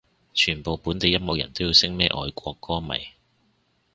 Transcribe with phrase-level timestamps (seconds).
[0.33, 3.05] 全部本地音樂人要識咩外國歌迷